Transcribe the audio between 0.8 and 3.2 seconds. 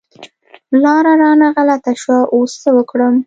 لاره رانه غلطه شوه، اوس څه وکړم؟